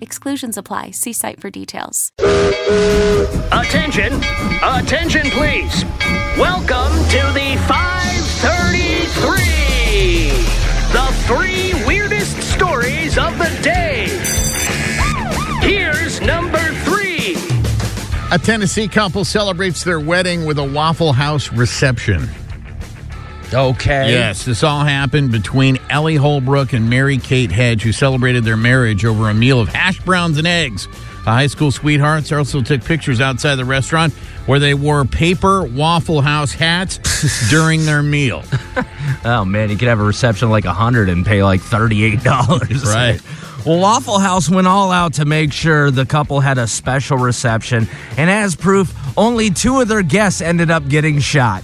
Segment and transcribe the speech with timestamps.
[0.00, 0.92] Exclusions apply.
[0.92, 2.12] See site for details.
[3.52, 4.14] Attention,
[4.62, 5.84] attention, please.
[6.38, 10.30] Welcome to the 533.
[10.92, 14.06] The three weirdest stories of the day.
[15.60, 17.36] Here's number three.
[18.30, 22.28] A Tennessee couple celebrates their wedding with a Waffle House reception.
[23.52, 24.10] Okay.
[24.12, 29.04] Yes, this all happened between Ellie Holbrook and Mary Kate Hedge, who celebrated their marriage
[29.04, 30.86] over a meal of hash browns and eggs.
[31.24, 34.12] The high school sweethearts also took pictures outside the restaurant
[34.46, 36.98] where they wore paper Waffle House hats
[37.50, 38.42] during their meal.
[39.24, 42.84] Oh man, you could have a reception like a hundred and pay like thirty-eight dollars.
[42.86, 43.20] Right.
[43.66, 47.88] Well, Waffle House went all out to make sure the couple had a special reception,
[48.16, 51.62] and as proof, only two of their guests ended up getting shot.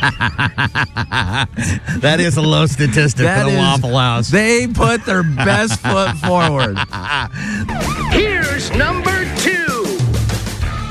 [2.00, 4.28] That is a low statistic That for the is- Waffle House.
[4.30, 6.78] They put their best foot forward.
[8.12, 9.66] Here's number two.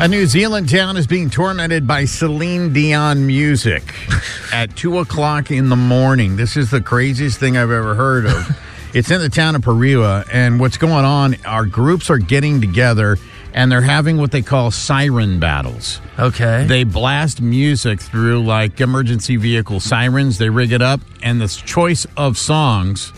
[0.02, 3.94] A New Zealand town is being tormented by Celine Dion music
[4.53, 6.36] at 2 o'clock in the morning.
[6.38, 8.58] This is the craziest thing I've ever heard of.
[8.94, 13.18] it's in the town of Pariwa, and what's going on are groups are getting together
[13.54, 16.02] and they're having what they call siren battles.
[16.18, 16.66] Okay.
[16.68, 22.06] They blast music through like emergency vehicle sirens, they rig it up, and the choice
[22.18, 23.14] of songs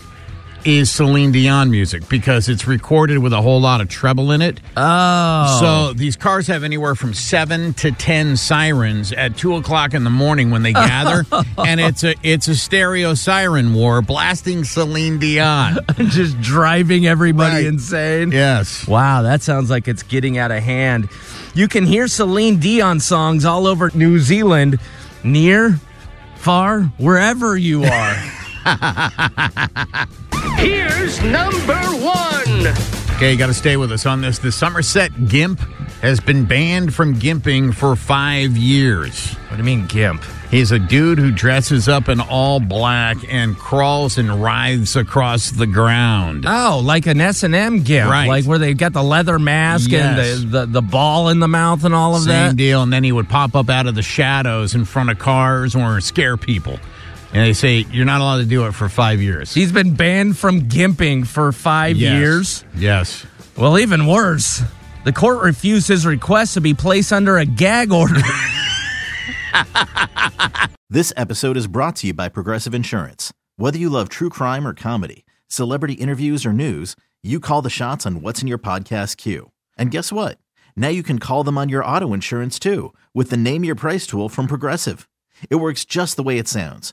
[0.64, 4.60] is Celine Dion music because it's recorded with a whole lot of treble in it.
[4.76, 5.58] oh.
[5.60, 10.10] So these cars have anywhere from seven to ten sirens at two o'clock in the
[10.10, 11.24] morning when they gather,
[11.58, 15.78] and it's a it's a stereo siren war blasting Celine Dion.
[16.08, 17.66] just driving everybody Right.
[17.66, 18.30] insane.
[18.32, 21.08] Yes, Wow, that sounds like it's getting out of hand.
[21.54, 24.78] You can hear Celine Dion songs all over New Zealand,
[25.24, 25.78] near,
[26.36, 28.16] far, wherever you are.
[30.62, 32.66] Here's number one.
[33.16, 34.38] Okay, you got to stay with us on this.
[34.38, 35.60] The Somerset Gimp
[36.00, 39.34] has been banned from gimping for five years.
[39.48, 40.22] what do you mean, Gimp?
[40.50, 45.66] He's a dude who dresses up in all black and crawls and writhes across the
[45.66, 46.44] ground.
[46.46, 48.28] Oh, like an S and M gimp, Right.
[48.28, 50.18] like where they've got the leather mask Yes.
[50.42, 52.48] and the, the the ball in the mouth and all of Same that.
[52.50, 52.82] Same deal.
[52.82, 56.00] And then he would pop up out of the shadows in front of cars or
[56.02, 56.78] scare people.
[57.32, 59.54] And they say, you're not allowed to do it for five years.
[59.54, 62.18] He's been banned from gimping for five Yes.
[62.18, 62.64] years.
[62.76, 63.24] Yes.
[63.56, 64.62] Well, even worse,
[65.04, 68.20] the court refused his request to be placed under a gag order.
[70.90, 73.32] This episode is brought to you by Progressive Insurance.
[73.56, 78.04] Whether you love true crime or comedy, celebrity interviews or news, you call the shots
[78.04, 79.52] on what's in your podcast queue.
[79.78, 80.36] And guess what?
[80.76, 84.06] Now you can call them on your auto insurance too with the Name Your Price
[84.06, 85.08] tool from Progressive.
[85.48, 86.92] It works just the way it sounds.